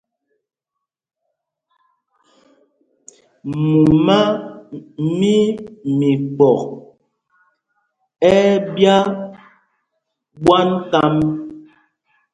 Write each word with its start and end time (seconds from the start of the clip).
Mumá 3.59 4.17
mí 5.17 5.35
Mikpɔk 5.97 6.59
ɛ́ 8.31 8.37
ɛ́ 8.49 8.57
ɓyá 8.73 8.95
ɓwân 10.43 10.67
kám. 10.91 11.15